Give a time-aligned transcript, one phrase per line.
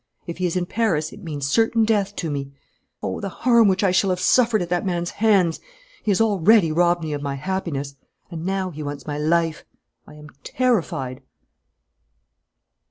[0.25, 2.51] If he is in Paris, it means certain death to me.
[3.03, 5.59] Oh, the harm which I shall have suffered at that man's hands!
[6.01, 7.93] He has already robbed me of my happiness;
[8.31, 9.63] and now he wants my life.
[10.07, 11.21] I am terrified."